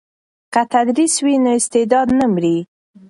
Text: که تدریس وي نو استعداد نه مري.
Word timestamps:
که 0.53 0.61
تدریس 0.71 1.13
وي 1.25 1.35
نو 1.43 1.49
استعداد 1.59 2.07
نه 2.19 2.25
مري. 2.33 2.57